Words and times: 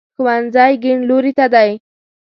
ښوونځی 0.15 0.73
کیڼ 0.81 0.97
لوري 1.09 1.31
ته 1.37 1.45
دی 1.53 1.69